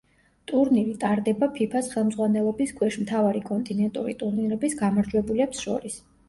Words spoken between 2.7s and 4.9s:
ქვეშ მთავარი კონტინენტური ტურნირების